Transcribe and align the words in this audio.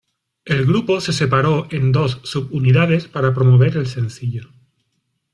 El 0.45 0.65
grupo 0.65 0.99
se 0.99 1.13
separó 1.13 1.67
en 1.69 1.91
dos 1.91 2.21
sub-unidades 2.23 3.07
para 3.07 3.35
promover 3.35 3.77
el 3.77 3.85
sencillo. 3.85 4.49